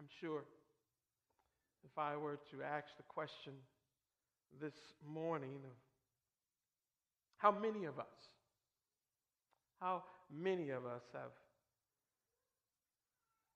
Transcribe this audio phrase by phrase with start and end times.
[0.00, 0.44] I'm sure
[1.84, 3.52] if I were to ask the question
[4.58, 4.72] this
[5.06, 5.76] morning of
[7.36, 8.06] how many of us,
[9.78, 10.02] how
[10.34, 11.32] many of us have,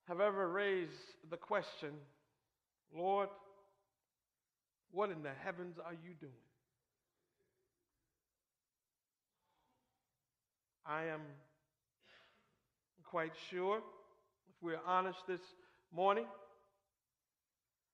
[0.06, 0.92] have ever raised
[1.30, 1.92] the question,
[2.94, 3.30] Lord,
[4.90, 6.32] what in the heavens are you doing?
[10.84, 11.22] I am
[13.02, 15.40] quite sure, if we're honest this
[15.94, 16.26] morning,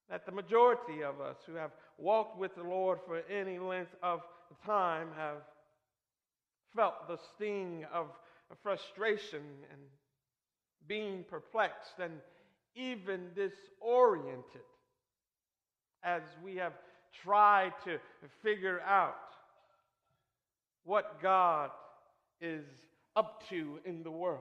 [0.09, 4.21] that the majority of us who have walked with the Lord for any length of
[4.65, 5.37] time have
[6.75, 8.07] felt the sting of
[8.63, 9.81] frustration and
[10.89, 12.13] being perplexed and
[12.75, 14.63] even disoriented
[16.03, 16.73] as we have
[17.23, 17.99] tried to
[18.43, 19.15] figure out
[20.85, 21.71] what God
[22.41, 22.65] is
[23.15, 24.41] up to in the world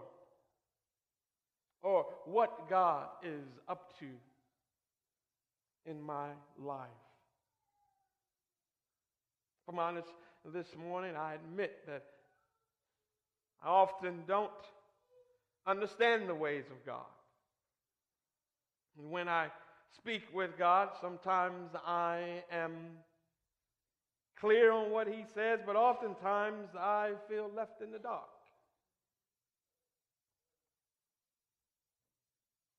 [1.81, 4.07] or what God is up to
[5.85, 6.87] in my life.
[9.63, 10.07] If I'm honest
[10.53, 12.03] this morning, I admit that
[13.63, 14.51] I often don't
[15.67, 17.05] understand the ways of God.
[18.97, 19.47] And when I
[19.95, 22.73] speak with God, sometimes I am
[24.39, 28.29] clear on what He says, but oftentimes I feel left in the dark.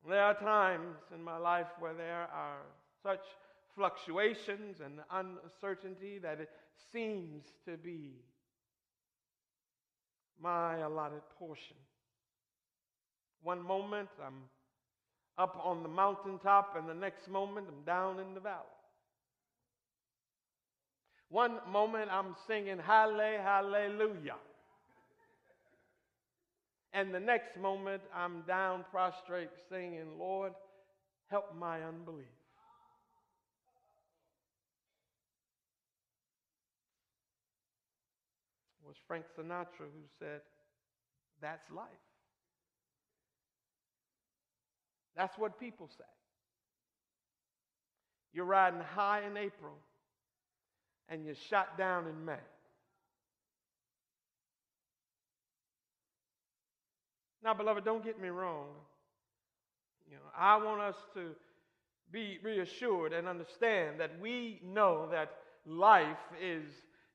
[0.09, 2.63] There are times in my life where there are
[3.03, 3.21] such
[3.75, 6.51] fluctuations and uncertainty that it
[6.93, 8.15] seems to be
[10.41, 11.77] my allotted portion.
[13.43, 14.45] One moment I'm
[15.39, 18.65] up on the mountaintop, and the next moment I'm down in the valley.
[21.31, 24.35] One moment I'm singing Halle, Hallelujah.
[26.93, 30.53] And the next moment I'm down prostrate singing, Lord,
[31.29, 32.27] help my unbelief.
[38.85, 40.41] Was Frank Sinatra who said,
[41.41, 41.87] That's life.
[45.17, 46.05] That's what people say.
[48.33, 49.75] You're riding high in April
[51.09, 52.35] and you're shot down in May.
[57.43, 58.69] Now, beloved, don't get me wrong.
[60.07, 61.31] You know, I want us to
[62.13, 65.31] be reassured and understand that we know that
[65.65, 66.65] life is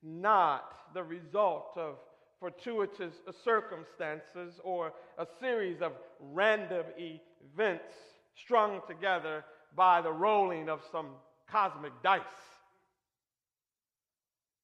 [0.02, 1.96] not the result of
[2.40, 3.14] fortuitous
[3.44, 7.94] circumstances or a series of random events
[8.36, 9.44] strung together
[9.76, 11.08] by the rolling of some
[11.50, 12.22] cosmic dice.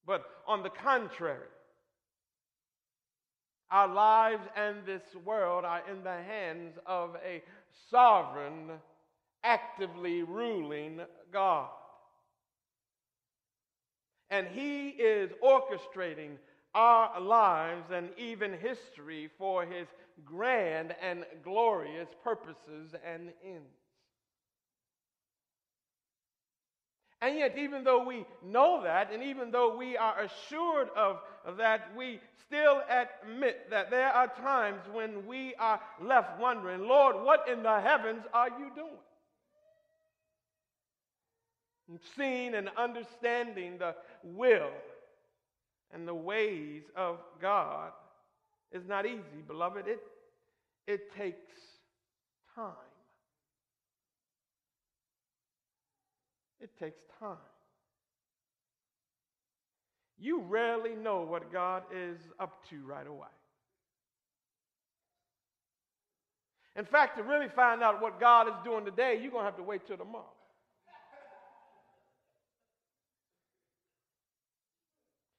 [0.05, 1.47] But on the contrary,
[3.71, 7.41] our lives and this world are in the hands of a
[7.89, 8.71] sovereign,
[9.43, 10.99] actively ruling
[11.31, 11.69] God.
[14.29, 16.31] And He is orchestrating
[16.75, 19.87] our lives and even history for His
[20.25, 23.80] grand and glorious purposes and ends.
[27.21, 31.19] And yet, even though we know that, and even though we are assured of
[31.57, 37.47] that, we still admit that there are times when we are left wondering, Lord, what
[37.47, 38.89] in the heavens are you doing?
[42.15, 44.71] Seeing and understanding the will
[45.93, 47.91] and the ways of God
[48.71, 49.87] is not easy, beloved.
[49.87, 49.99] It,
[50.87, 51.51] it takes
[52.55, 52.71] time.
[56.61, 57.37] It takes time.
[60.19, 63.27] You rarely know what God is up to right away.
[66.75, 69.57] In fact, to really find out what God is doing today, you're going to have
[69.57, 70.25] to wait till tomorrow.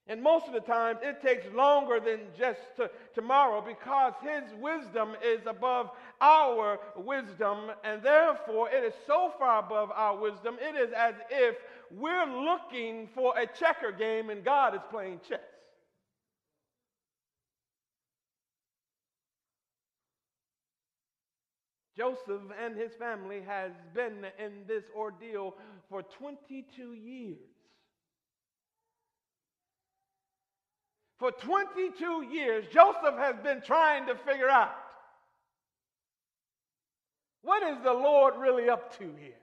[0.08, 5.10] And most of the time, it takes longer than just to, tomorrow because His wisdom
[5.24, 5.90] is above
[6.20, 11.56] our wisdom, and therefore it is so far above our wisdom, it is as if
[11.92, 15.40] we're looking for a checker game and God is playing chess.
[21.96, 25.54] Joseph and his family has been in this ordeal
[25.88, 27.36] for 22 years.
[31.22, 34.72] For 22 years, Joseph has been trying to figure out
[37.42, 39.38] what is the Lord really up to here?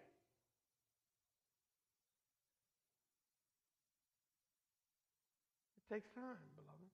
[5.77, 6.91] It takes time, beloved,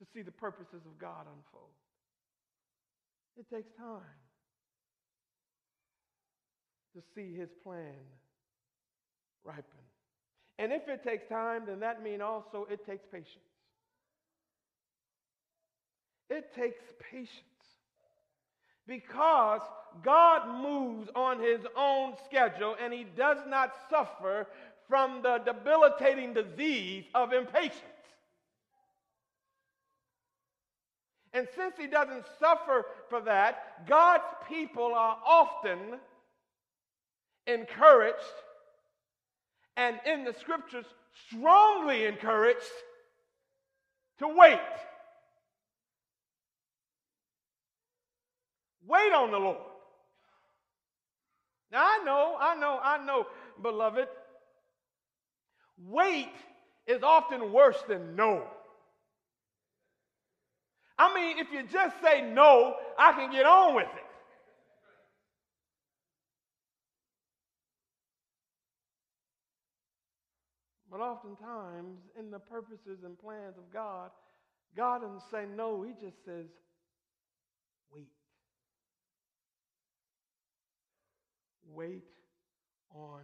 [0.00, 1.72] to see the purposes of God unfold.
[3.38, 4.02] It takes time.
[6.94, 8.04] to see his plan
[9.44, 9.91] ripen.
[10.62, 13.26] And if it takes time, then that means also it takes patience.
[16.30, 16.80] It takes
[17.10, 17.30] patience.
[18.86, 19.62] Because
[20.04, 24.46] God moves on his own schedule and he does not suffer
[24.88, 27.82] from the debilitating disease of impatience.
[31.32, 35.98] And since he doesn't suffer for that, God's people are often
[37.48, 38.22] encouraged
[39.76, 40.86] and in the scriptures
[41.28, 42.60] strongly encouraged
[44.18, 44.58] to wait.
[48.86, 49.58] Wait on the Lord.
[51.70, 53.26] Now I know, I know, I know,
[53.62, 54.08] beloved,
[55.78, 56.28] wait
[56.86, 58.44] is often worse than no.
[60.98, 64.01] I mean, if you just say no, I can get on with it.
[70.92, 74.10] But oftentimes, in the purposes and plans of God,
[74.76, 76.44] God doesn't say no, He just says,
[77.90, 78.08] wait.
[81.72, 82.04] Wait
[82.94, 83.22] on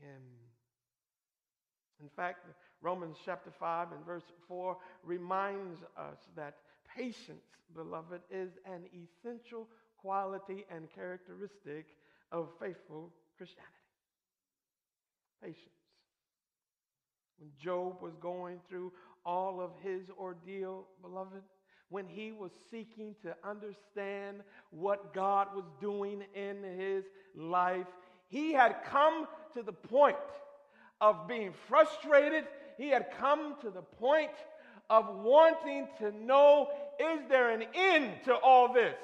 [0.00, 0.22] Him.
[2.00, 2.46] In fact,
[2.80, 6.58] Romans chapter 5 and verse 4 reminds us that
[6.96, 7.42] patience,
[7.74, 9.66] beloved, is an essential
[10.00, 11.86] quality and characteristic
[12.30, 13.74] of faithful Christianity.
[15.42, 15.77] Patience.
[17.38, 18.92] When Job was going through
[19.24, 21.42] all of his ordeal, beloved,
[21.90, 27.04] when he was seeking to understand what God was doing in his
[27.34, 27.86] life,
[28.28, 30.16] he had come to the point
[31.00, 32.44] of being frustrated.
[32.76, 34.30] He had come to the point
[34.90, 36.68] of wanting to know
[36.98, 38.96] is there an end to all this?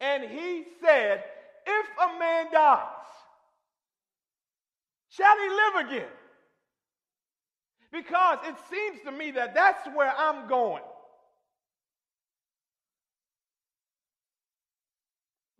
[0.00, 1.22] And he said,
[1.66, 2.88] If a man dies,
[5.08, 6.12] shall he live again?
[7.94, 10.82] Because it seems to me that that's where I'm going.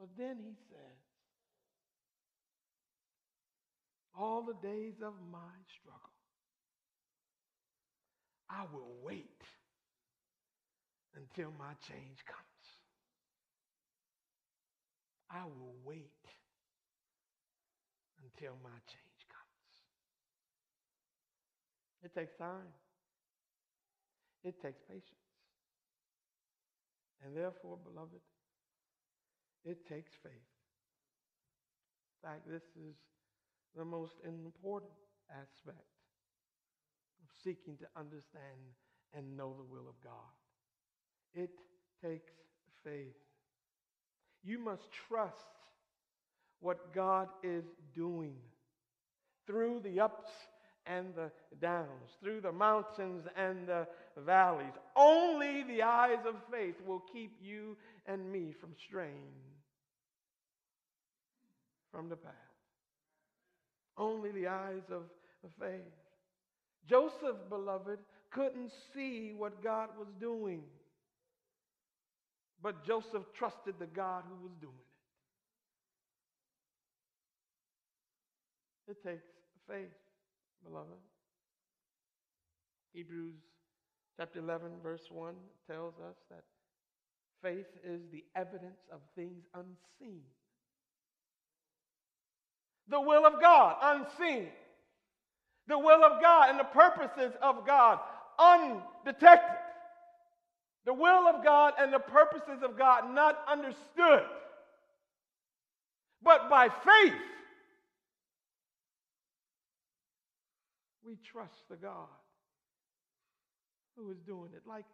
[0.01, 0.99] But then he says,
[4.19, 5.39] All the days of my
[5.81, 6.01] struggle,
[8.51, 9.43] I will wait
[11.15, 12.41] until my change comes.
[15.31, 16.11] I will wait
[18.25, 19.04] until my change.
[22.05, 22.69] It takes time.
[24.45, 25.25] It takes patience.
[27.25, 28.21] And therefore, beloved,
[29.65, 30.33] it takes faith.
[32.23, 32.97] In fact, this is
[33.75, 34.93] the most important
[35.31, 35.79] aspect
[37.23, 38.61] of seeking to understand
[39.17, 40.13] and know the will of God.
[41.33, 41.51] It
[42.03, 42.33] takes
[42.85, 43.17] faith.
[44.43, 45.47] You must trust
[46.61, 47.65] what God is
[47.95, 48.37] doing
[49.47, 50.31] through the ups
[50.87, 53.87] and the downs, through the mountains and the
[54.25, 54.73] valleys.
[54.97, 57.77] Only the eyes of faith will keep you
[58.07, 59.33] and me from straying
[61.95, 62.33] from the path.
[63.97, 65.03] Only the eyes of,
[65.61, 65.83] faith.
[66.89, 67.99] Joseph, beloved,
[68.31, 70.63] couldn't see what God was doing.
[72.63, 74.73] But Joseph trusted the God who was doing
[78.89, 78.93] it.
[78.93, 79.27] It takes
[79.69, 79.93] faith
[80.65, 80.99] beloved.
[82.93, 83.35] Hebrews
[84.17, 85.35] chapter 11, verse 1
[85.71, 86.45] tells us that
[87.43, 90.21] faith is the evidence of things unseen.
[92.89, 94.49] The will of God, unseen.
[95.67, 97.99] The will of God and the purposes of God,
[98.39, 99.57] undetected.
[100.85, 104.25] The will of God and the purposes of God, not understood.
[106.23, 107.15] But by faith,
[111.05, 112.09] we trust the God
[113.97, 114.63] who is doing it.
[114.67, 114.87] Like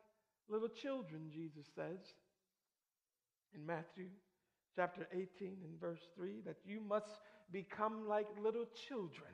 [0.48, 1.98] little children, Jesus says
[3.54, 4.06] in Matthew
[4.76, 5.28] chapter 18
[5.64, 7.20] and verse 3 that you must
[7.52, 9.32] become like little children.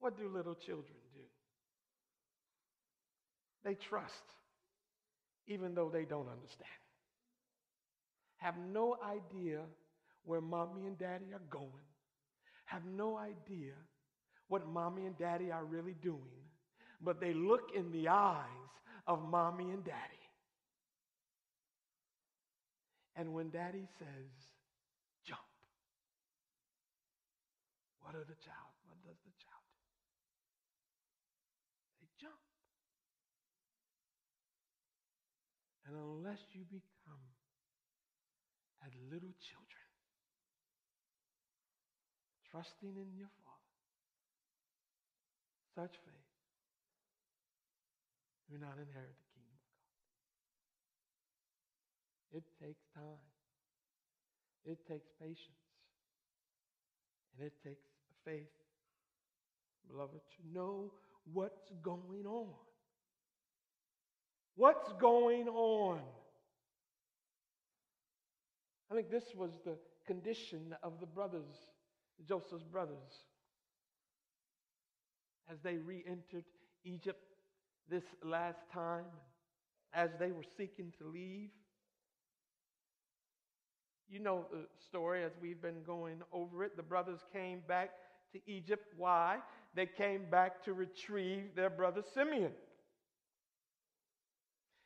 [0.00, 1.20] What do little children do?
[3.64, 4.24] They trust
[5.48, 6.68] even though they don't understand.
[8.36, 9.62] Have no idea
[10.24, 11.88] where mommy and daddy are going.
[12.66, 13.72] Have no idea
[14.48, 16.42] what mommy and daddy are really doing,
[17.00, 18.72] but they look in the eyes
[19.06, 19.98] of mommy and daddy.
[23.16, 24.30] And when daddy says,
[25.26, 25.40] jump,
[28.00, 29.84] what are the child, what does the child do?
[32.00, 32.38] They jump.
[35.86, 37.24] And unless you become
[38.86, 39.88] as little children,
[42.50, 43.57] trusting in your Father,
[45.78, 46.34] such faith,
[48.50, 49.62] you're not inherit the kingdom of
[52.32, 52.38] God.
[52.38, 53.22] It takes time.
[54.64, 55.62] It takes patience.
[57.32, 57.86] And it takes
[58.24, 58.50] faith,
[59.88, 60.90] beloved, to know
[61.32, 62.48] what's going on.
[64.56, 66.00] What's going on?
[68.90, 69.76] I think this was the
[70.08, 71.70] condition of the brothers,
[72.26, 73.27] Joseph's brothers,
[75.50, 76.44] as they re entered
[76.84, 77.22] Egypt
[77.90, 79.04] this last time,
[79.92, 81.50] as they were seeking to leave.
[84.08, 86.76] You know the story as we've been going over it.
[86.76, 87.90] The brothers came back
[88.32, 88.94] to Egypt.
[88.96, 89.38] Why?
[89.74, 92.52] They came back to retrieve their brother Simeon.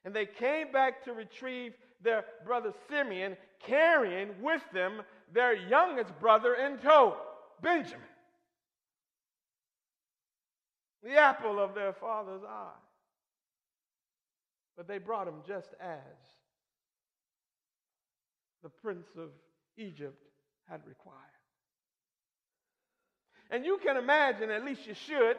[0.04, 5.02] And they came back to retrieve their brother Simeon, carrying with them
[5.32, 7.16] their youngest brother in tow,
[7.62, 8.00] Benjamin,
[11.02, 12.78] the apple of their father's eye.
[14.76, 15.98] But they brought him just as
[18.62, 19.30] the prince of
[19.76, 20.22] Egypt
[20.68, 21.18] had required.
[23.50, 25.36] And you can imagine, at least you should,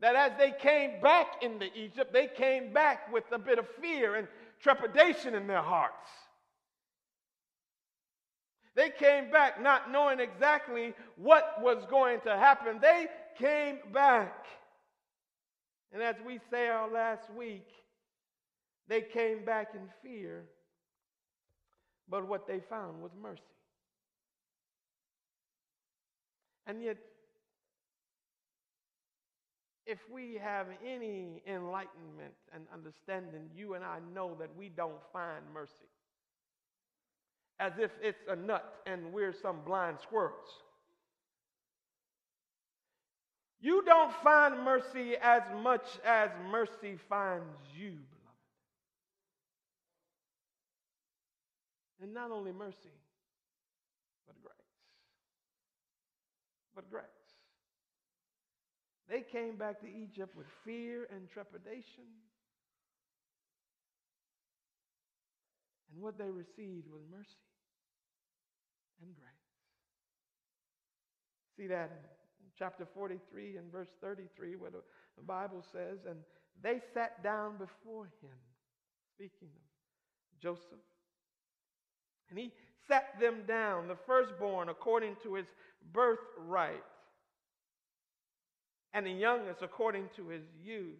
[0.00, 4.16] that as they came back into Egypt, they came back with a bit of fear
[4.16, 4.28] and
[4.60, 6.08] trepidation in their hearts.
[8.76, 12.78] They came back not knowing exactly what was going to happen.
[12.80, 13.06] They
[13.38, 14.46] came back.
[15.92, 17.68] And as we say our last week,
[18.88, 20.44] they came back in fear,
[22.08, 23.42] but what they found was mercy.
[26.66, 26.96] And yet,
[29.86, 35.44] if we have any enlightenment and understanding, you and I know that we don't find
[35.52, 35.72] mercy.
[37.60, 40.48] As if it's a nut and we're some blind squirrels.
[43.64, 48.36] You don't find mercy as much as mercy finds you, beloved.
[52.02, 52.92] And not only mercy,
[54.26, 54.52] but grace.
[56.74, 57.04] But grace.
[59.08, 62.04] They came back to Egypt with fear and trepidation.
[65.90, 67.30] And what they received was mercy
[69.00, 69.32] and grace.
[71.56, 72.13] See that
[72.58, 74.82] chapter 43 and verse 33, where the,
[75.26, 76.18] Bible says, And
[76.62, 78.36] they sat down before him,
[79.14, 80.84] speaking of Joseph.
[82.30, 82.52] And he
[82.88, 85.46] sat them down, the firstborn, according to his
[85.92, 86.82] birthright
[88.94, 90.94] and the youngest according to his youth.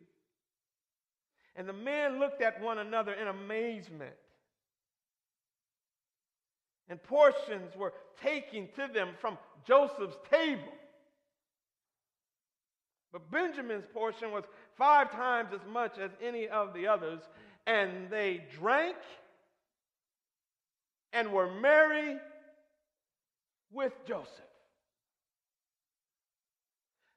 [1.56, 4.14] And the men looked at one another in amazement.
[6.88, 10.72] And portions were taken to them from Joseph's table.
[13.14, 14.42] But Benjamin's portion was
[14.76, 17.20] five times as much as any of the others.
[17.64, 18.96] And they drank
[21.12, 22.16] and were merry
[23.72, 24.28] with Joseph.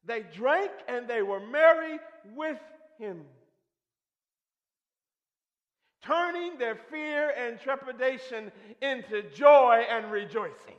[0.05, 1.97] They drank and they were merry
[2.35, 2.59] with
[2.99, 3.23] him,
[6.03, 8.51] turning their fear and trepidation
[8.83, 10.75] into joy and rejoicing.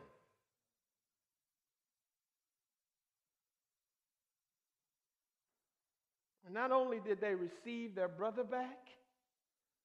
[6.38, 8.79] And not only did they receive their brother back,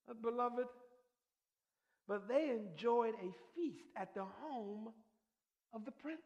[0.09, 0.67] uh, beloved,
[2.07, 4.89] but they enjoyed a feast at the home
[5.73, 6.19] of the prince.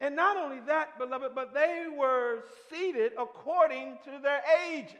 [0.00, 4.96] And not only that, beloved, but they were seated according to their ages.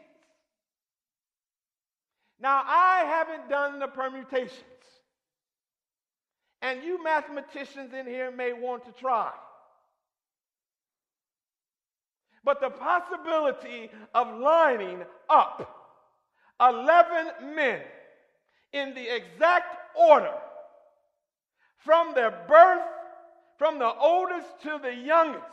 [2.39, 4.61] Now, I haven't done the permutations.
[6.61, 9.31] And you mathematicians in here may want to try.
[12.45, 15.97] But the possibility of lining up
[16.61, 17.81] 11 men
[18.71, 20.35] in the exact order
[21.83, 22.83] from their birth
[23.57, 25.43] from the oldest to the youngest.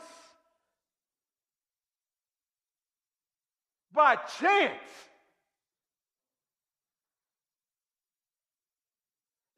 [3.93, 4.73] By chance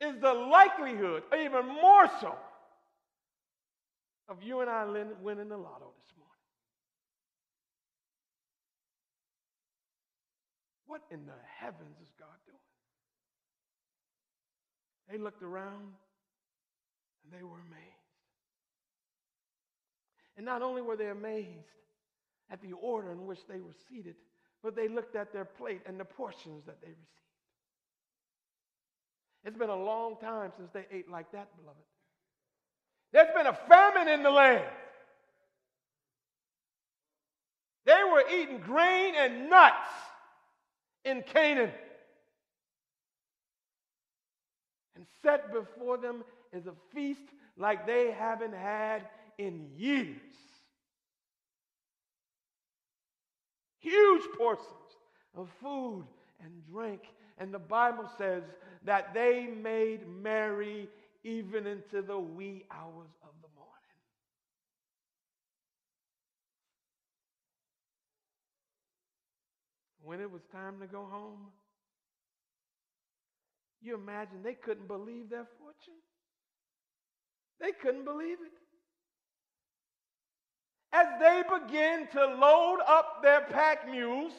[0.02, 2.36] is the likelihood, even more so,
[4.28, 4.86] of you and I
[5.22, 6.36] winning the lotto this morning.
[10.88, 12.58] What in the heavens is God doing?
[15.10, 15.94] They looked around
[17.24, 18.06] and they were amazed.
[20.38, 21.50] And not only were they amazed
[22.52, 24.16] at the order in which they were seated,
[24.62, 27.12] but they looked at their plate and the portions that they received.
[29.46, 31.80] It's been a long time since they ate like that, beloved.
[33.14, 34.66] There's been a famine in the land.
[37.86, 39.88] They were eating grain and nuts
[41.06, 41.72] in Canaan.
[44.96, 47.22] And set before them is a feast
[47.58, 49.08] like they haven't had
[49.38, 50.18] in years.
[53.80, 54.68] Huge portions
[55.36, 56.06] of food
[56.44, 57.02] and drink.
[57.38, 58.44] And the Bible says
[58.86, 60.88] that they made merry
[61.24, 63.66] even into the wee hours of the morning.
[70.06, 71.48] When it was time to go home,
[73.82, 76.00] you imagine they couldn't believe their fortune.
[77.60, 78.52] They couldn't believe it.
[80.94, 84.32] As they began to load up their pack mules,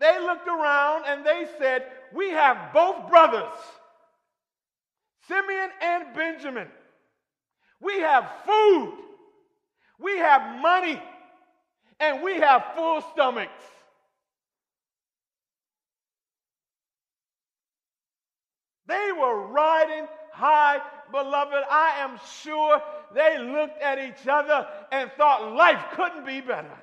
[0.00, 3.54] they looked around and they said, We have both brothers,
[5.26, 6.68] Simeon and Benjamin.
[7.80, 8.98] We have food,
[9.98, 11.02] we have money,
[12.00, 13.73] and we have full stomachs.
[18.86, 21.64] They were riding high, beloved.
[21.70, 22.82] I am sure
[23.14, 26.76] they looked at each other and thought life couldn't be better.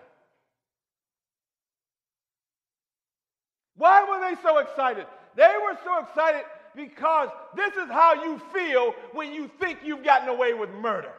[3.75, 5.05] Why were they so excited?
[5.35, 6.43] They were so excited
[6.75, 11.11] because this is how you feel when you think you've gotten away with murder.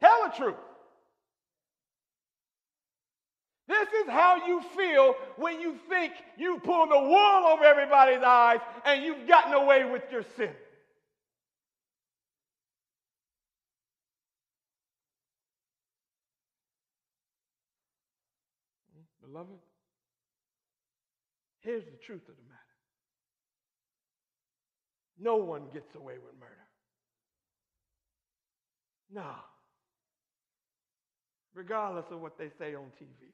[0.00, 0.67] Tell the truth.
[3.68, 8.60] This is how you feel when you think you've pulled the wool over everybody's eyes
[8.86, 10.50] and you've gotten away with your sin.
[19.20, 19.58] Beloved,
[21.60, 22.58] here's the truth of the matter
[25.20, 26.54] no one gets away with murder.
[29.12, 29.34] No.
[31.54, 33.32] Regardless of what they say on TV.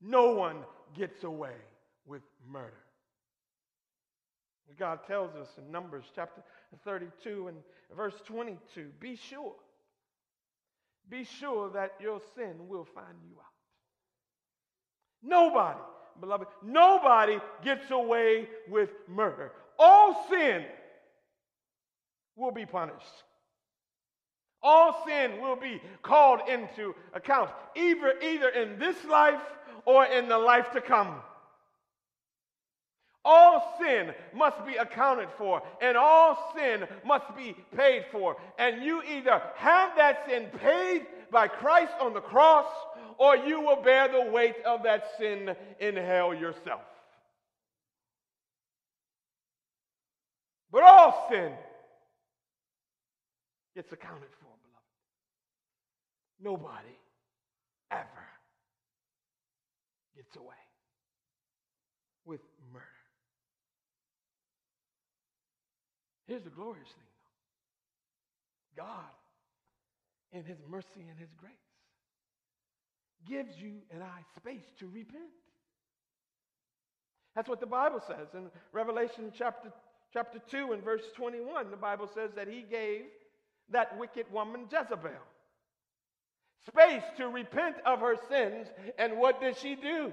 [0.00, 0.58] No one
[0.96, 1.54] gets away
[2.06, 2.72] with murder.
[4.78, 6.42] God tells us in Numbers chapter
[6.84, 7.56] 32 and
[7.94, 9.54] verse 22 be sure,
[11.08, 13.46] be sure that your sin will find you out.
[15.22, 15.78] Nobody,
[16.20, 19.52] beloved, nobody gets away with murder.
[19.78, 20.64] All sin
[22.36, 23.24] will be punished.
[24.62, 29.40] All sin will be called into account, either, either in this life
[29.90, 31.16] or in the life to come.
[33.24, 38.36] All sin must be accounted for, and all sin must be paid for.
[38.58, 42.66] And you either have that sin paid by Christ on the cross,
[43.18, 46.82] or you will bear the weight of that sin in hell yourself.
[50.70, 51.52] But all sin
[53.74, 54.84] gets accounted for, beloved.
[56.40, 56.96] Nobody
[57.90, 58.30] ever
[60.30, 60.54] gets away
[62.24, 62.40] with
[62.72, 62.84] murder.
[66.26, 67.04] Here's the glorious thing,
[68.76, 69.10] though God,
[70.32, 71.52] in His mercy and His grace,
[73.28, 75.24] gives you and I space to repent.
[77.34, 79.72] That's what the Bible says in Revelation chapter,
[80.12, 81.70] chapter 2 and verse 21.
[81.70, 83.02] The Bible says that He gave
[83.70, 85.10] that wicked woman Jezebel
[86.66, 88.68] space to repent of her sins.
[88.98, 90.12] And what did she do?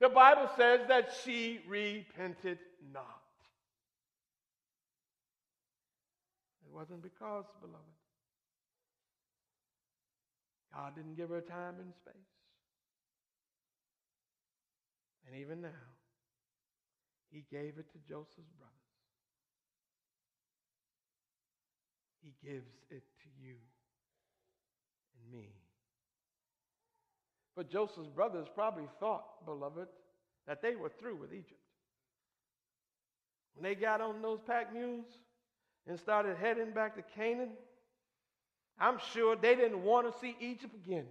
[0.00, 2.58] The Bible says that she repented
[2.92, 3.04] not.
[6.66, 7.84] It wasn't because, beloved,
[10.74, 12.14] God didn't give her time and space.
[15.26, 15.68] And even now,
[17.30, 18.76] he gave it to Joseph's brothers.
[22.22, 23.54] He gives it to you
[25.32, 25.48] me.
[27.56, 29.88] But Joseph's brothers probably thought, beloved,
[30.46, 31.60] that they were through with Egypt.
[33.54, 35.06] When they got on those pack mules
[35.86, 37.50] and started heading back to Canaan,
[38.78, 41.06] I'm sure they didn't want to see Egypt again.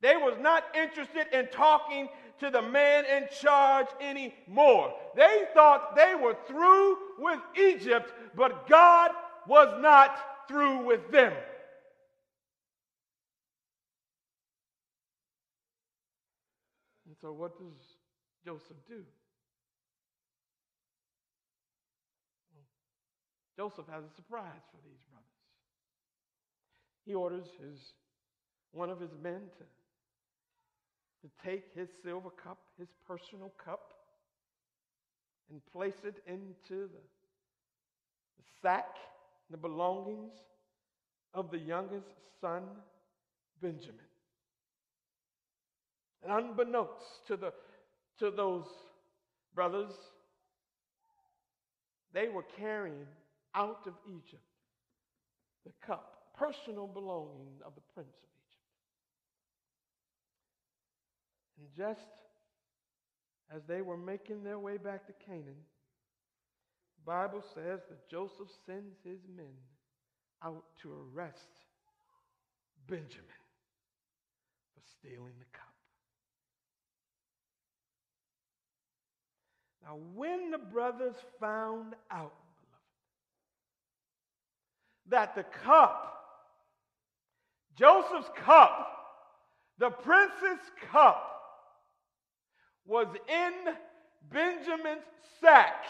[0.00, 4.94] They was not interested in talking to the man in charge anymore.
[5.14, 9.10] They thought they were through with Egypt, but God
[9.46, 10.16] was not
[10.48, 11.32] through with them.
[17.20, 17.96] So, what does
[18.44, 19.02] Joseph do?
[22.54, 22.64] Well,
[23.56, 25.26] Joseph has a surprise for these brothers.
[27.04, 27.78] He orders his,
[28.72, 29.64] one of his men to
[31.22, 33.92] to take his silver cup, his personal cup,
[35.50, 37.02] and place it into the,
[38.38, 38.96] the sack,
[39.50, 40.32] the belongings
[41.34, 42.06] of the youngest
[42.40, 42.62] son,
[43.60, 44.09] Benjamin.
[46.22, 47.52] And unbeknownst to, the,
[48.18, 48.66] to those
[49.54, 49.92] brothers,
[52.12, 53.06] they were carrying
[53.54, 54.42] out of Egypt
[55.64, 58.64] the cup, personal belonging of the prince of Egypt.
[61.58, 62.08] And just
[63.54, 65.62] as they were making their way back to Canaan,
[66.96, 69.52] the Bible says that Joseph sends his men
[70.42, 71.50] out to arrest
[72.86, 73.42] Benjamin
[74.74, 75.69] for stealing the cup.
[79.84, 82.84] Now, when the brothers found out, beloved,
[85.08, 86.06] that the cup,
[87.76, 88.86] Joseph's cup,
[89.78, 90.60] the prince's
[90.92, 91.26] cup,
[92.86, 93.74] was in
[94.30, 95.02] Benjamin's
[95.40, 95.84] sack,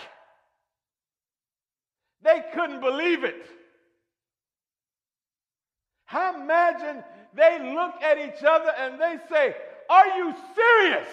[2.22, 3.46] they couldn't believe it.
[6.12, 7.02] I imagine
[7.34, 9.54] they look at each other and they say,
[9.88, 11.08] Are you serious?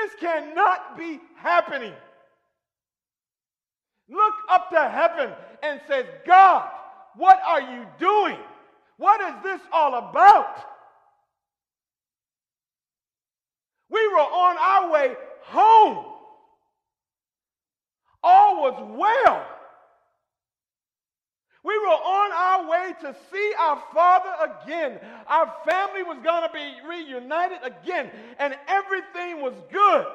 [0.00, 1.92] This cannot be happening.
[4.08, 5.30] Look up to heaven
[5.62, 6.68] and says, God,
[7.16, 8.38] what are you doing?
[8.96, 10.56] What is this all about?
[13.90, 16.06] We were on our way home.
[18.22, 19.46] All was well.
[21.62, 24.30] We were on our way to see our father
[24.64, 24.98] again.
[25.26, 30.06] Our family was going to be reunited again, and everything was good.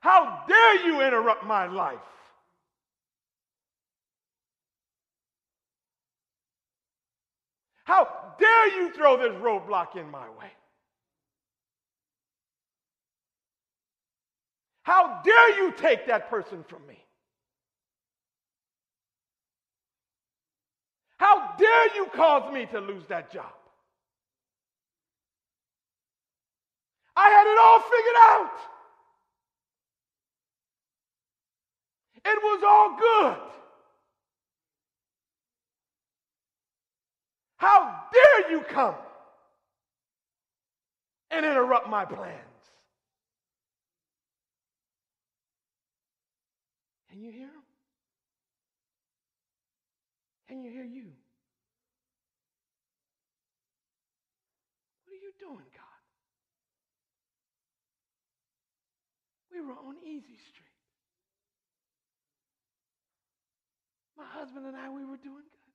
[0.00, 1.98] How dare you interrupt my life?
[7.84, 10.50] How dare you throw this roadblock in my way?
[14.82, 17.05] How dare you take that person from me?
[21.18, 23.52] How dare you cause me to lose that job?
[27.16, 28.52] I had it all figured out.
[32.26, 33.36] It was all good.
[37.56, 38.96] How dare you come
[41.30, 42.42] and interrupt my plans?
[47.10, 47.50] Can you hear him?
[50.56, 51.12] Can you hear you?
[55.04, 56.00] What are you doing, God?
[59.52, 60.80] We were on Easy Street.
[64.16, 65.74] My husband and I, we were doing good.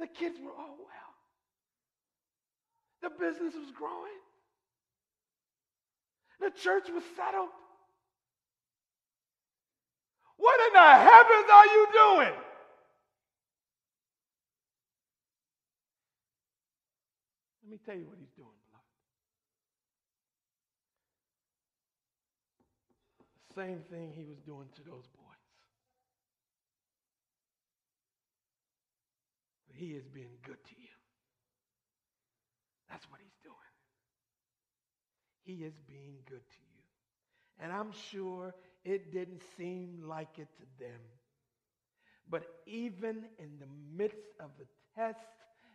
[0.00, 1.14] The kids were all well.
[3.00, 4.20] The business was growing.
[6.38, 7.48] The church was settled.
[10.42, 12.34] What in the heavens are you doing?
[17.62, 18.90] Let me tell you what he's doing, beloved.
[23.54, 25.22] Same thing he was doing to those boys.
[29.72, 30.96] He is being good to you.
[32.90, 33.54] That's what he's doing.
[35.44, 36.82] He is being good to you.
[37.62, 38.52] And I'm sure
[38.84, 41.00] it didn't seem like it to them.
[42.28, 43.66] But even in the
[43.96, 44.66] midst of the
[44.96, 45.18] test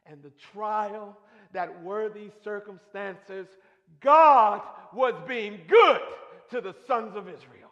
[0.06, 1.18] and the trial
[1.54, 3.48] that were these circumstances,
[4.02, 4.62] God
[4.94, 6.02] was being good
[6.52, 7.72] to the sons of Israel.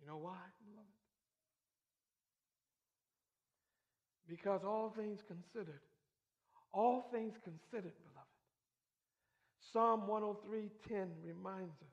[0.00, 0.36] You know why?
[4.28, 5.80] Because all things considered,
[6.72, 7.92] all things considered,
[9.74, 11.88] Psalm 103:10 reminds us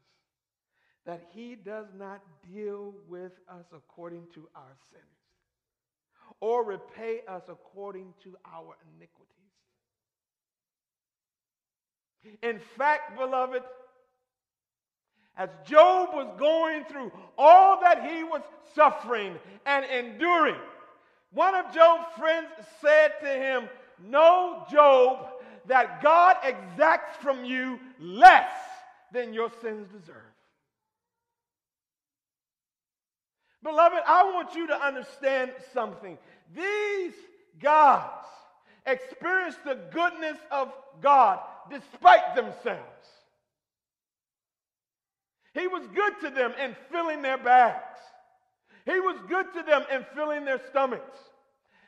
[1.04, 2.22] that he does not
[2.54, 5.04] deal with us according to our sins
[6.40, 9.32] or repay us according to our iniquities.
[12.44, 13.64] In fact, beloved,
[15.36, 18.44] as Job was going through all that he was
[18.76, 20.60] suffering and enduring,
[21.32, 22.48] one of Job's friends
[22.80, 23.68] said to him,
[24.00, 25.31] No, Job,
[25.68, 28.52] that God exacts from you less
[29.14, 30.16] than your sins deserve.
[33.64, 36.18] Beloved, I want you to understand something.
[36.56, 37.14] These
[37.62, 38.10] guys
[38.86, 42.82] experienced the goodness of God despite themselves.
[45.54, 48.00] He was good to them in filling their bags.
[48.86, 51.20] He was good to them in filling their stomachs.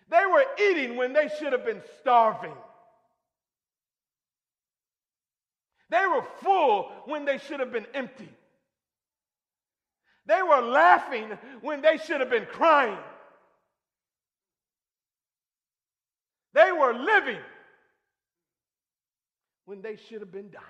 [0.10, 2.54] They were eating when they should have been starving.
[5.94, 8.30] They were full when they should have been empty.
[10.26, 12.98] They were laughing when they should have been crying.
[16.56, 17.42] They were living
[19.66, 20.66] when they should have been dying.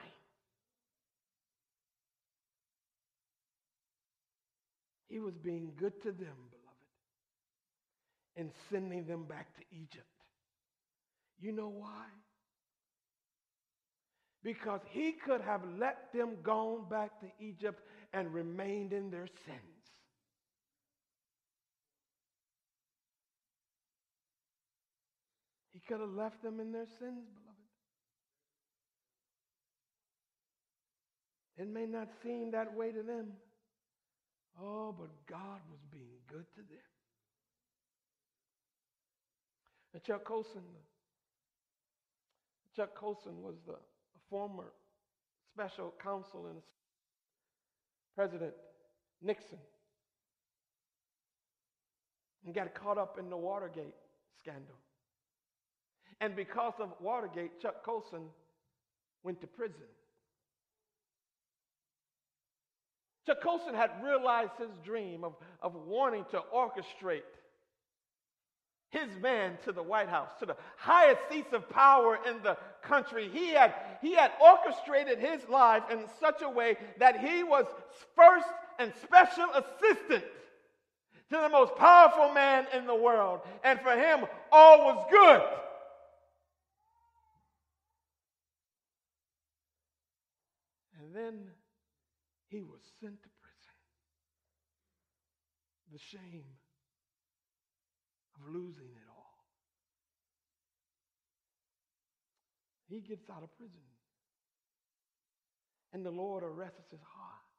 [5.07, 6.89] He was being good to them, beloved,
[8.35, 10.03] and sending them back to Egypt.
[11.39, 12.07] You know why?
[14.43, 19.59] Because he could have let them go back to Egypt and remained in their sins.
[25.71, 27.53] He could have left them in their sins, beloved.
[31.57, 33.27] It may not seem that way to them.
[34.61, 36.79] Oh, but God was being good to them.
[39.93, 40.63] And Chuck Colson,
[42.75, 43.75] Chuck Colson was the
[44.33, 44.73] former
[45.53, 46.55] special counsel in
[48.15, 48.53] President
[49.21, 49.59] Nixon
[52.43, 53.93] and got caught up in the Watergate
[54.39, 54.75] scandal.
[56.19, 58.23] And because of Watergate, Chuck Colson
[59.21, 59.85] went to prison.
[63.27, 67.21] Chuck Colson had realized his dream of, of wanting to orchestrate
[68.89, 73.29] his man to the White House, to the highest seats of power in the country.
[73.31, 77.65] He had, he had orchestrated his life in such a way that he was
[78.15, 78.47] first
[78.79, 80.23] and special assistant
[81.29, 83.41] to the most powerful man in the world.
[83.63, 85.41] And for him, all was good.
[90.99, 91.47] And then
[92.49, 93.73] he was sent to prison.
[95.91, 96.45] The shame
[98.35, 99.23] of losing it all.
[102.93, 103.81] He gets out of prison.
[105.93, 107.49] And the Lord arrests his heart,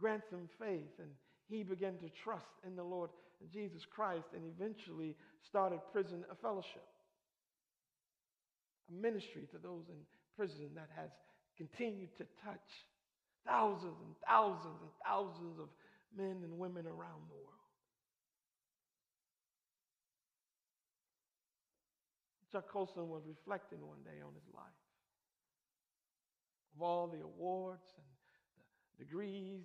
[0.00, 1.10] grants him faith, and
[1.48, 3.10] he began to trust in the Lord
[3.52, 5.14] Jesus Christ and eventually
[5.46, 6.86] started prison a fellowship,
[8.90, 10.02] a ministry to those in
[10.36, 11.10] prison that has
[11.56, 12.68] continued to touch
[13.46, 15.68] thousands and thousands and thousands of
[16.16, 17.57] men and women around the world.
[22.58, 24.64] Chuck Colson was reflecting one day on his life
[26.74, 28.06] of all the awards and
[28.98, 29.62] the degrees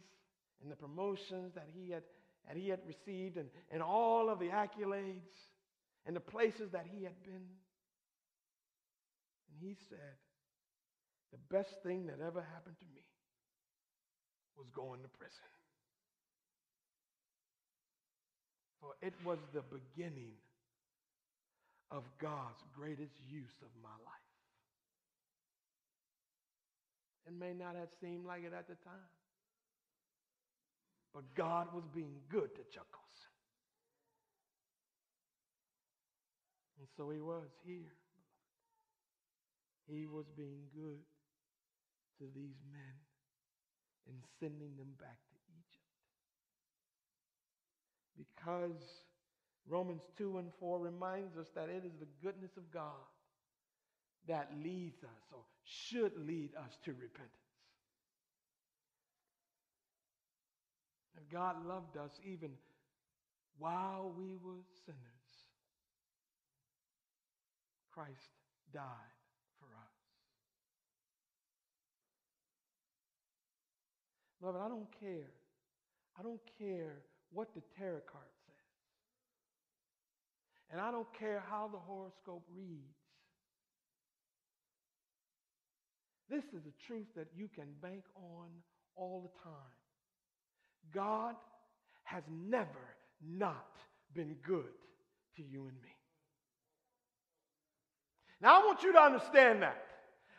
[0.62, 2.04] and the promotions that he had,
[2.48, 5.34] that he had received and, and all of the accolades
[6.06, 7.48] and the places that he had been.
[9.50, 10.18] And he said,
[11.32, 13.02] the best thing that ever happened to me
[14.56, 15.50] was going to prison.
[18.80, 20.34] For it was the beginning
[21.94, 24.30] of God's greatest use of my life.
[27.28, 29.14] It may not have seemed like it at the time,
[31.14, 32.88] but God was being good to Chuck.
[36.84, 37.96] And so he was here.
[39.88, 41.00] He was being good
[42.20, 43.00] to these men
[44.06, 45.96] and sending them back to Egypt.
[48.20, 49.03] Because
[49.68, 53.08] Romans 2 and 4 reminds us that it is the goodness of God
[54.28, 57.32] that leads us or should lead us to repentance.
[61.18, 62.52] And God loved us even
[63.58, 65.00] while we were sinners.
[67.94, 68.32] Christ
[68.74, 68.84] died
[69.60, 69.94] for us.
[74.42, 75.32] Beloved, I don't care.
[76.20, 78.43] I don't care what the tarot card says.
[80.74, 82.98] And I don't care how the horoscope reads.
[86.32, 88.48] This is a truth that you can bank on
[88.96, 89.54] all the time.
[90.92, 91.36] God
[92.06, 92.68] has never
[93.24, 93.68] not
[94.16, 94.74] been good
[95.38, 95.96] to you and me.
[98.42, 99.86] Now, I want you to understand that.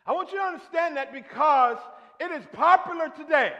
[0.05, 1.79] I want you to understand that because
[2.19, 3.53] it is popular today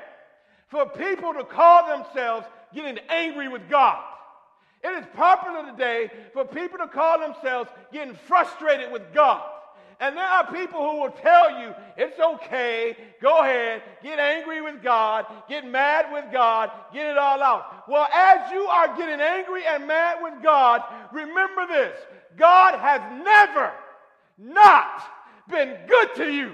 [0.67, 4.03] for people to call themselves getting angry with God.
[4.85, 9.43] It is popular today for people to call themselves getting frustrated with God.
[9.99, 14.83] And there are people who will tell you it's okay, go ahead, get angry with
[14.83, 17.89] God, get mad with God, get it all out.
[17.89, 21.99] Well, as you are getting angry and mad with God, remember this
[22.37, 23.73] God has never
[24.37, 25.03] not
[25.49, 26.53] been good to you.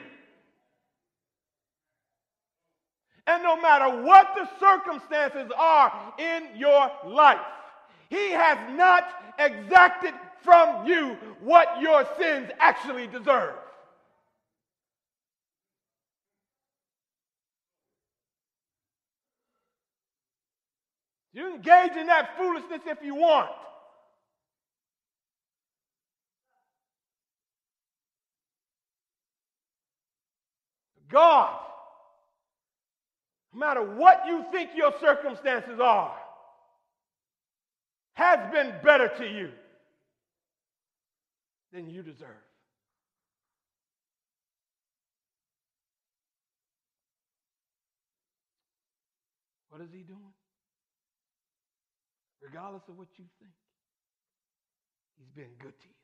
[3.26, 7.40] And no matter what the circumstances are in your life,
[8.10, 13.54] He has not exacted from you what your sins actually deserve.
[21.32, 23.50] You engage in that foolishness if you want.
[31.08, 31.60] God,
[33.52, 36.16] no matter what you think your circumstances are,
[38.20, 39.48] has been better to you
[41.72, 42.44] than you deserve.
[49.70, 50.34] What is he doing?
[52.42, 53.52] Regardless of what you think,
[55.16, 55.94] he's been good to you.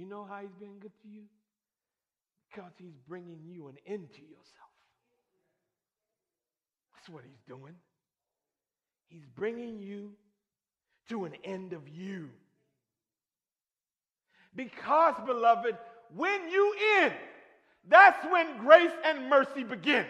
[0.00, 1.22] You know how he's been good to you?
[2.50, 4.74] Because he's bringing you an end to yourself.
[6.94, 7.74] That's what he's doing.
[9.08, 10.12] He's bringing you
[11.08, 12.30] to an end of you.
[14.54, 15.76] Because, beloved,
[16.14, 17.14] when you end,
[17.88, 20.06] that's when grace and mercy begins.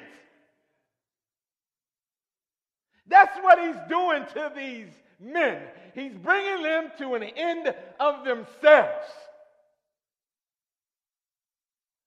[3.06, 4.88] That's what he's doing to these
[5.20, 5.62] men.
[5.94, 9.06] He's bringing them to an end of themselves.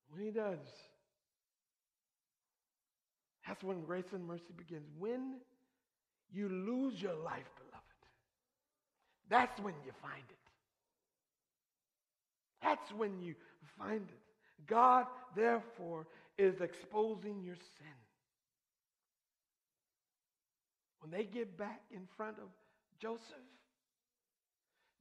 [0.10, 0.60] When he does,
[3.48, 4.88] that's when grace and mercy begins.
[4.98, 5.36] When
[6.34, 8.02] you lose your life, beloved,
[9.30, 10.38] that's when you find it.
[12.62, 13.36] That's when you
[13.78, 14.68] find it.
[14.68, 17.98] God, therefore, is exposing your sin.
[21.00, 22.50] When they get back in front of
[23.00, 23.22] Joseph,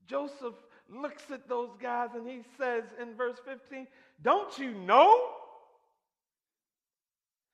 [0.07, 0.55] Joseph
[0.88, 3.87] looks at those guys and he says in verse 15,
[4.23, 5.31] Don't you know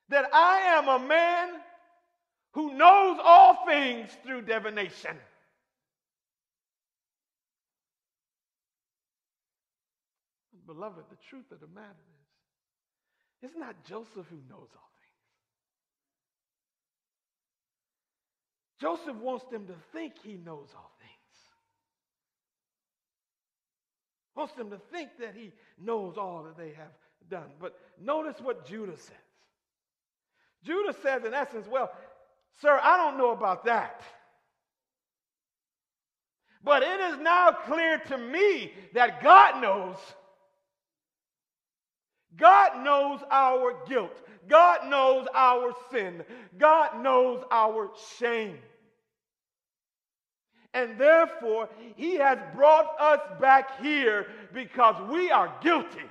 [0.08, 1.48] that I am a man
[2.56, 5.14] who knows all things through divination?
[10.66, 11.90] Beloved, the truth of the matter
[13.42, 14.90] is, it's not Joseph who knows all
[18.80, 19.00] things.
[19.00, 21.12] Joseph wants them to think he knows all things.
[24.34, 26.94] Wants them to think that he knows all that they have
[27.28, 27.50] done.
[27.60, 29.14] But notice what Judah says.
[30.64, 31.90] Judah says, in essence, well,
[32.60, 34.02] sir, I don't know about that.
[36.64, 39.96] But it is now clear to me that God knows
[42.36, 44.20] God knows our guilt.
[44.48, 46.22] God knows our sin.
[46.58, 48.58] God knows our shame.
[50.74, 56.04] And therefore, He has brought us back here because we are guilty.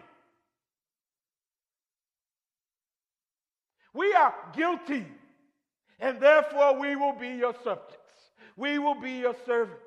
[3.93, 5.05] We are guilty.
[5.99, 8.31] And therefore, we will be your subjects.
[8.57, 9.81] We will be your servants.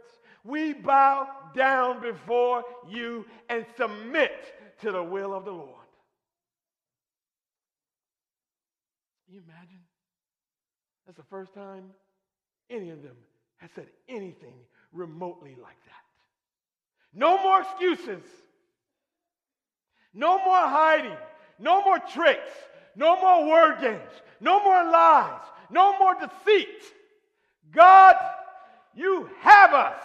[0.45, 4.33] We bow down before you and submit
[4.81, 5.75] to the will of the Lord.
[9.27, 9.81] Can you imagine?
[11.07, 11.85] That's the first time
[12.71, 13.17] any of them
[13.59, 14.55] has said anything
[14.93, 16.05] remotely like that.
[17.15, 18.23] No more excuses.
[20.15, 21.17] No more hiding.
[21.59, 22.51] No more tricks.
[22.97, 24.11] No more word games.
[24.41, 25.41] No more lies.
[25.71, 26.83] No more deceit.
[27.71, 28.17] God,
[28.95, 30.03] you have us.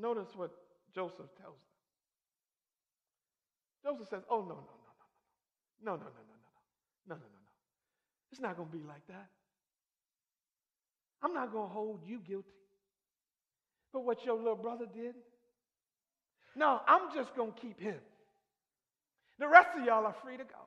[0.00, 0.52] Notice what
[0.94, 1.64] Joseph tells them.
[3.84, 4.54] Joseph says, Oh, no, no,
[5.84, 6.14] no, no, no, no, no, no, no, no,
[7.08, 7.52] no, no, no, no.
[8.30, 9.28] It's not going to be like that.
[11.22, 12.48] I'm not going to hold you guilty
[13.90, 15.14] for what your little brother did.
[16.54, 17.98] No, I'm just going to keep him.
[19.38, 20.58] The rest of y'all are free to go.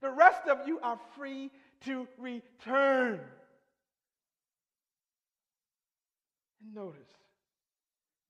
[0.00, 1.50] The rest of you are free
[1.84, 3.20] to return.
[6.60, 7.00] And notice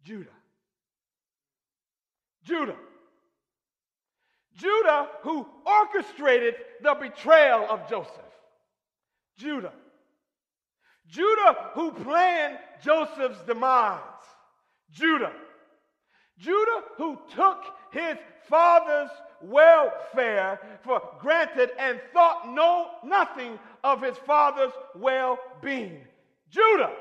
[0.04, 0.30] Judah.
[2.44, 2.76] Judah
[4.58, 8.10] Judah, who orchestrated the betrayal of Joseph.
[9.36, 9.72] Judah.
[11.06, 14.00] Judah, who planned Joseph's demise.
[14.90, 15.32] Judah.
[16.38, 18.16] Judah, who took his
[18.48, 19.10] father's
[19.42, 26.00] welfare for granted and thought no nothing of his father's well-being.
[26.50, 26.92] Judah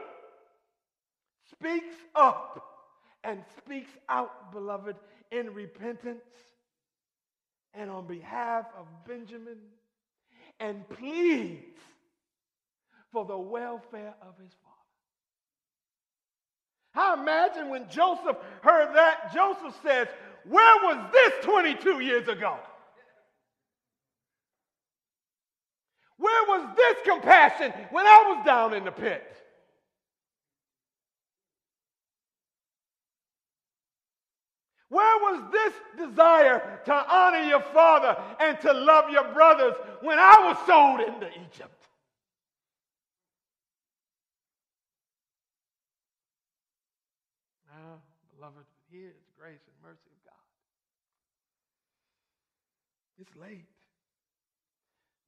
[1.52, 2.64] speaks up
[3.24, 4.96] and speaks out, beloved,
[5.32, 6.24] in repentance
[7.74, 9.58] and on behalf of Benjamin
[10.60, 11.80] and pleads
[13.12, 14.78] for the welfare of his father.
[16.96, 20.08] I imagine when Joseph heard that, Joseph says,
[20.50, 22.58] Where was this 22 years ago?
[26.18, 29.24] Where was this compassion when I was down in the pit?
[34.90, 35.74] Where was this
[36.08, 41.28] desire to honor your father and to love your brothers when I was sold into
[41.28, 41.84] Egypt?
[47.70, 48.00] Now,
[48.34, 50.34] beloved, is grace and mercy of God.
[53.28, 53.66] It's late,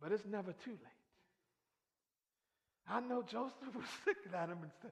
[0.02, 1.00] but it's never too late.
[2.88, 4.92] I know Joseph was looking at him and said,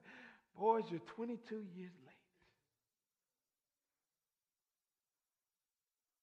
[0.58, 1.38] Boys, you're 22
[1.76, 2.14] years late.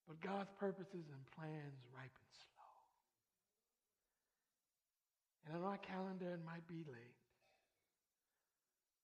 [0.07, 2.75] But God's purposes and plans ripen slow.
[5.47, 7.17] And on our calendar, it might be late.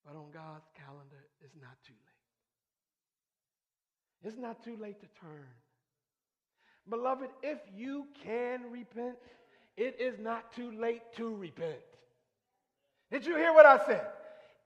[0.05, 2.11] But on God's calendar, it's not too late.
[4.23, 5.49] It's not too late to turn.
[6.89, 9.15] Beloved, if you can repent,
[9.77, 11.79] it is not too late to repent.
[13.11, 14.05] Did you hear what I said?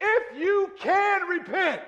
[0.01, 1.81] If you can repent,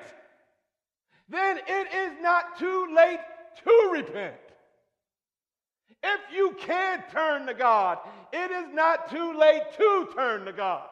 [1.30, 3.20] then it is not too late
[3.64, 4.36] to repent.
[6.04, 7.98] If you can turn to God,
[8.32, 10.88] it is not too late to turn to God.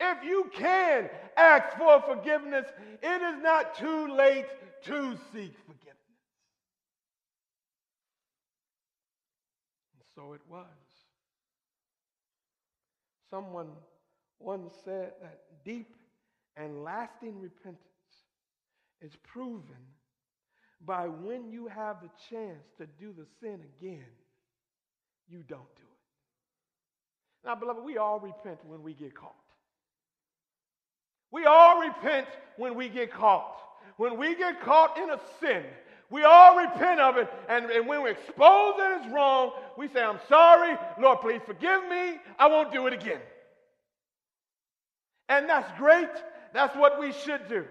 [0.00, 2.66] If you can ask for forgiveness,
[3.02, 4.46] it is not too late
[4.84, 5.96] to seek forgiveness.
[9.94, 10.66] And so it was.
[13.30, 13.68] Someone
[14.38, 15.94] once said that deep
[16.56, 17.78] and lasting repentance
[19.00, 19.76] is proven
[20.84, 24.04] by when you have the chance to do the sin again,
[25.28, 27.46] you don't do it.
[27.46, 29.34] Now, beloved, we all repent when we get caught.
[31.30, 33.56] We all repent when we get caught.
[33.96, 35.64] When we get caught in a sin,
[36.12, 37.26] we all repent of it.
[37.48, 40.76] And, and when we expose that it's wrong, we say, I'm sorry.
[41.00, 42.18] Lord, please forgive me.
[42.38, 43.20] I won't do it again.
[45.30, 46.10] And that's great.
[46.52, 47.64] That's what we should do.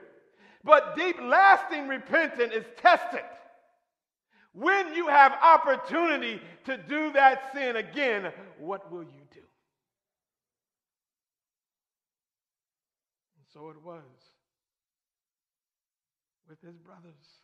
[0.64, 3.22] But deep, lasting repentance is tested.
[4.54, 9.40] When you have opportunity to do that sin again, what will you do?
[13.38, 14.02] And so it was
[16.50, 17.41] with his brothers.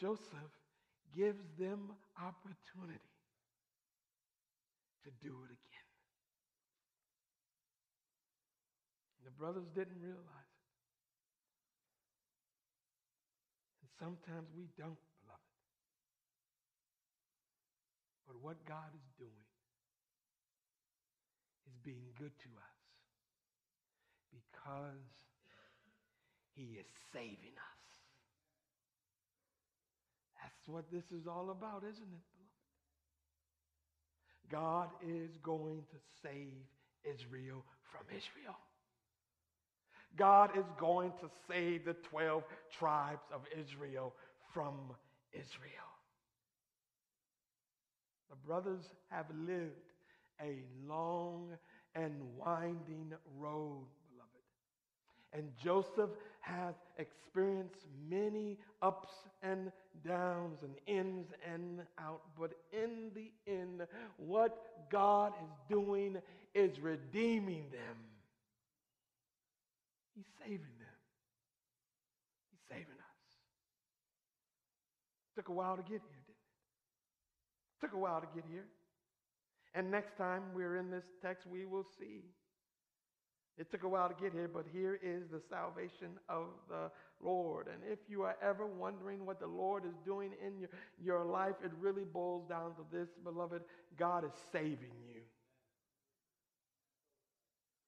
[0.00, 0.52] Joseph
[1.16, 3.14] gives them opportunity
[5.04, 5.90] to do it again.
[9.24, 10.20] The brothers didn't realize.
[10.20, 10.60] It.
[13.82, 15.54] And Sometimes we don't, beloved.
[18.26, 19.48] But what God is doing
[21.66, 22.78] is being good to us
[24.32, 25.08] because
[26.56, 27.73] he is saving us.
[30.66, 32.50] What this is all about, isn't it, beloved?
[34.50, 36.54] God is going to save
[37.04, 38.56] Israel from Israel.
[40.16, 42.44] God is going to save the 12
[42.78, 44.14] tribes of Israel
[44.52, 44.74] from
[45.32, 45.90] Israel.
[48.30, 49.92] The brothers have lived
[50.40, 51.50] a long
[51.94, 55.32] and winding road, beloved.
[55.32, 56.10] And Joseph
[56.40, 59.10] has experienced many ups
[59.42, 59.70] and
[60.06, 62.22] downs and ins and out.
[62.38, 63.82] But in the end,
[64.16, 66.16] what God is doing
[66.54, 67.96] is redeeming them
[70.14, 70.98] He's saving them.
[72.50, 73.20] He's saving us.
[75.34, 77.80] Took a while to get here, didn't it?
[77.80, 78.66] Took a while to get here.
[79.74, 82.22] And next time we're in this text, we will see.
[83.56, 86.90] It took a while to get here, but here is the salvation of the
[87.22, 87.68] Lord.
[87.68, 91.54] And if you are ever wondering what the Lord is doing in your, your life,
[91.64, 93.62] it really boils down to this, beloved
[93.96, 95.20] God is saving you.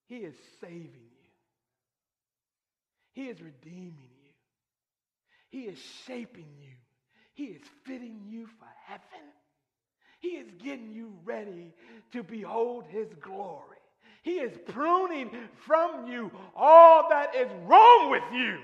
[0.08, 1.16] He is saving you.
[3.14, 4.32] He is redeeming you.
[5.48, 6.76] He is shaping you.
[7.34, 9.26] He is fitting you for heaven.
[10.20, 11.74] He is getting you ready
[12.12, 13.75] to behold his glory.
[14.26, 15.30] He is pruning
[15.64, 18.58] from you all that is wrong with you.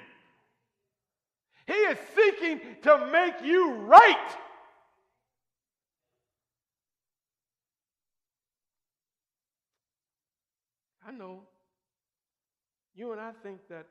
[1.69, 4.37] He is seeking to make you right.
[11.07, 11.43] I know
[12.97, 13.87] you and I think that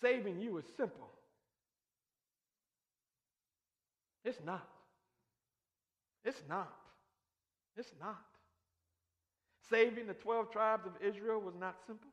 [0.00, 1.10] saving you is simple.
[4.24, 4.66] It's not.
[6.24, 6.72] It's not.
[7.76, 8.24] It's not.
[9.70, 12.10] Saving the 12 tribes of Israel was not simple.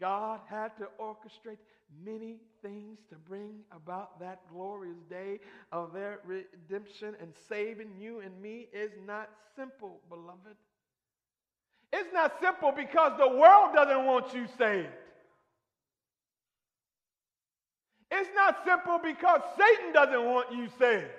[0.00, 1.58] God had to orchestrate
[2.04, 5.40] many things to bring about that glorious day
[5.72, 10.56] of their redemption and saving you and me is not simple, beloved.
[11.92, 14.88] It's not simple because the world doesn't want you saved.
[18.10, 21.10] It's not simple because Satan doesn't want you saved.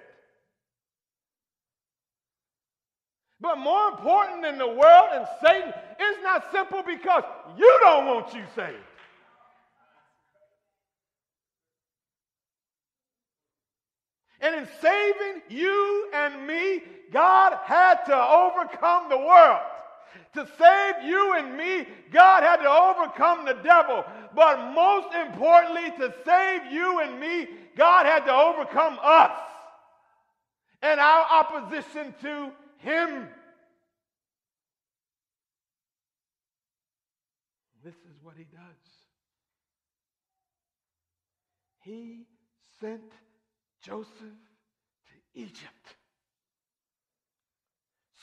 [3.40, 7.24] But more important than the world and Satan, it's not simple because
[7.58, 8.78] you don't want you saved.
[14.40, 19.62] And in saving you and me, God had to overcome the world.
[20.34, 24.04] To save you and me, God had to overcome the devil.
[24.36, 29.32] But most importantly, to save you and me, God had to overcome us
[30.82, 33.28] and our opposition to Him.
[37.84, 38.98] This is what He does.
[41.82, 42.26] He
[42.82, 43.12] sent
[43.82, 45.96] Joseph to Egypt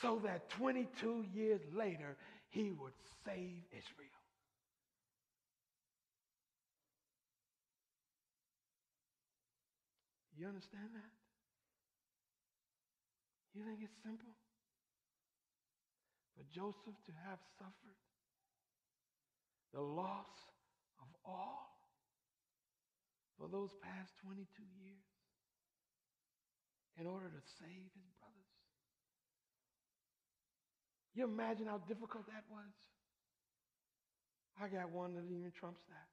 [0.03, 2.17] so that 22 years later
[2.51, 2.93] he would
[3.25, 4.21] save Israel.
[10.37, 11.11] You understand that?
[13.55, 14.35] You think it's simple?
[16.35, 18.03] For Joseph to have suffered
[19.73, 20.35] the loss
[21.01, 21.71] of all
[23.39, 24.43] for those past 22
[24.83, 25.11] years
[26.99, 28.55] in order to save his brothers?
[31.15, 32.75] You imagine how difficult that was?
[34.61, 36.11] I got one that even trumps that.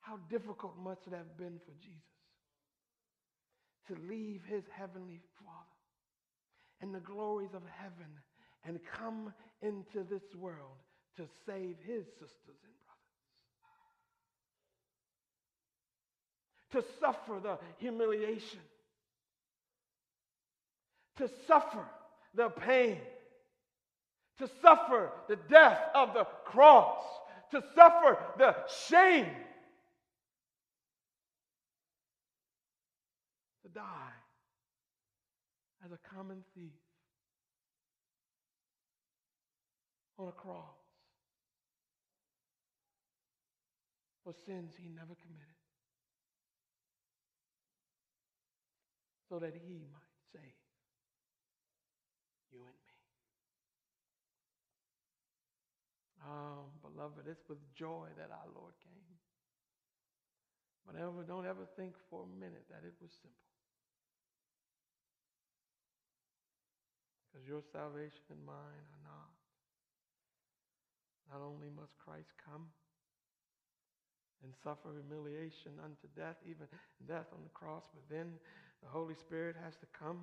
[0.00, 2.10] How difficult must it have been for Jesus
[3.88, 5.79] to leave his heavenly Father
[6.80, 8.08] and the glories of heaven
[8.64, 10.78] and come into this world
[11.16, 12.74] to save his sisters and
[16.72, 16.84] brothers.
[16.84, 18.60] To suffer the humiliation.
[21.16, 21.84] To suffer
[22.34, 22.98] the pain,
[24.38, 27.02] to suffer the death of the cross,
[27.50, 28.56] to suffer the
[28.88, 29.26] shame,
[33.62, 34.19] to die
[35.84, 36.80] as a common thief
[40.18, 40.76] on a cross
[44.22, 45.60] for sins he never committed
[49.28, 50.42] so that he might save
[52.52, 52.98] you and me.
[56.26, 59.16] Oh, beloved, it's with joy that our Lord came.
[60.84, 63.49] But don't ever think for a minute that it was simple.
[67.46, 69.32] Your salvation and mine are not.
[71.32, 72.66] Not only must Christ come
[74.42, 76.66] and suffer humiliation unto death, even
[77.06, 78.32] death on the cross, but then
[78.82, 80.20] the Holy Spirit has to come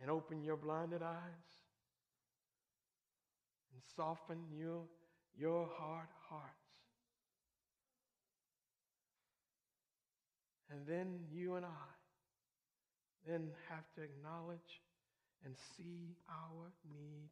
[0.00, 1.48] and open your blinded eyes
[3.72, 4.82] and soften your,
[5.38, 6.54] your hard hearts.
[10.70, 11.90] And then you and I
[13.26, 14.80] then have to acknowledge
[15.44, 17.30] and see our need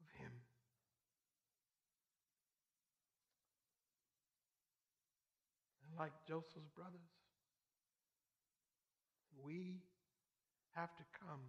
[0.00, 0.32] of Him.
[5.86, 7.14] And like Joseph's brothers,
[9.44, 9.82] we
[10.74, 11.42] have to come.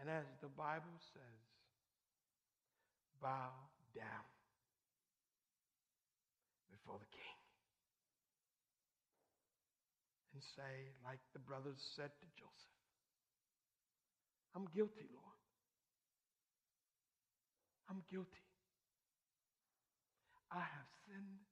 [0.00, 1.44] And as the Bible says,
[3.22, 3.54] bow
[3.94, 4.26] down
[6.70, 7.38] before the king.
[10.34, 12.26] And say, like the brothers said to
[14.54, 15.38] I'm guilty, Lord.
[17.90, 18.44] I'm guilty.
[20.50, 21.42] I have sinned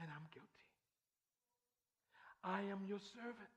[0.00, 0.48] and I'm guilty.
[2.42, 3.52] I am your servant.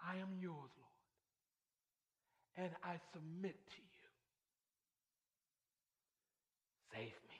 [0.00, 0.90] I am yours, Lord.
[2.56, 4.08] And I submit to you.
[6.92, 7.38] Save me.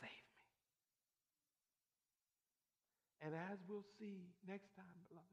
[0.00, 0.36] Save me.
[3.24, 5.26] And as we'll see next time, beloved,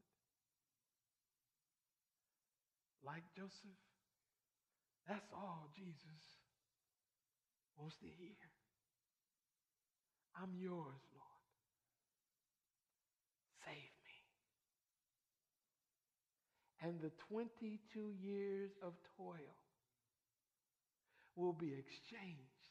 [3.04, 3.82] like Joseph,
[5.08, 6.22] that's all Jesus
[7.76, 8.38] wants to hear.
[10.38, 11.46] I'm yours, Lord.
[13.66, 14.18] Save me.
[16.82, 19.58] And the 22 years of toil
[21.36, 22.70] will be exchanged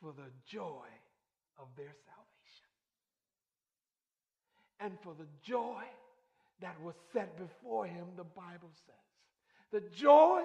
[0.00, 0.88] for the joy
[1.58, 2.33] of their salvation.
[4.84, 5.82] And for the joy
[6.60, 8.94] that was set before him, the Bible says
[9.72, 10.42] the joy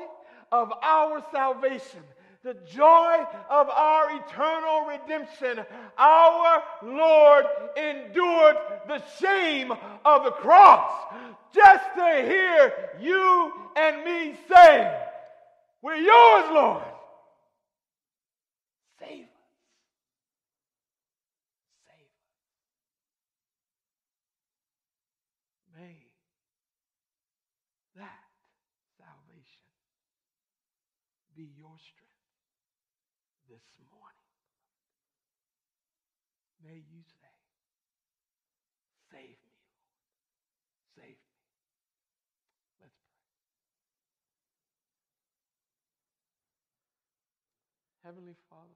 [0.52, 2.02] of our salvation,
[2.44, 3.18] the joy
[3.50, 5.64] of our eternal redemption.
[5.98, 7.46] Our Lord
[7.78, 8.56] endured
[8.88, 9.72] the shame
[10.06, 11.14] of the cross
[11.54, 15.00] just to hear you and me say,
[15.82, 16.84] We're yours, Lord.
[19.00, 19.30] Save us.
[21.88, 22.30] Save us.
[25.78, 25.96] May
[27.96, 28.24] that
[28.98, 29.70] salvation
[31.36, 32.10] be your strength
[33.50, 34.30] this morning.
[36.64, 37.34] May you say,
[39.12, 39.88] Save me, Lord.
[40.96, 41.36] Save me.
[42.82, 43.24] Let's pray.
[48.04, 48.76] Heavenly Father,